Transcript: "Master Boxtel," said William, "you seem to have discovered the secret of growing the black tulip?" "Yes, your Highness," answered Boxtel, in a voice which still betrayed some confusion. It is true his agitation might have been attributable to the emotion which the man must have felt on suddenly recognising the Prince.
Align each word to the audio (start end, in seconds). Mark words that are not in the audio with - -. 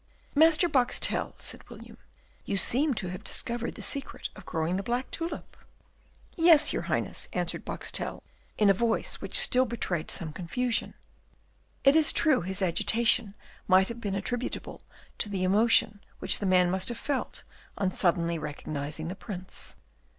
"Master 0.33 0.67
Boxtel," 0.67 1.35
said 1.37 1.69
William, 1.69 1.99
"you 2.43 2.57
seem 2.57 2.95
to 2.95 3.09
have 3.09 3.23
discovered 3.23 3.75
the 3.75 3.83
secret 3.83 4.29
of 4.35 4.47
growing 4.47 4.75
the 4.77 4.81
black 4.81 5.11
tulip?" 5.11 5.55
"Yes, 6.35 6.73
your 6.73 6.81
Highness," 6.89 7.29
answered 7.33 7.63
Boxtel, 7.63 8.23
in 8.57 8.67
a 8.67 8.73
voice 8.73 9.21
which 9.21 9.37
still 9.37 9.65
betrayed 9.65 10.09
some 10.09 10.33
confusion. 10.33 10.95
It 11.83 11.95
is 11.95 12.11
true 12.11 12.41
his 12.41 12.63
agitation 12.63 13.35
might 13.67 13.89
have 13.89 14.01
been 14.01 14.15
attributable 14.15 14.81
to 15.19 15.29
the 15.29 15.43
emotion 15.43 15.99
which 16.17 16.39
the 16.39 16.47
man 16.47 16.71
must 16.71 16.89
have 16.89 16.97
felt 16.97 17.43
on 17.77 17.91
suddenly 17.91 18.39
recognising 18.39 19.07
the 19.07 19.15
Prince. 19.15 19.75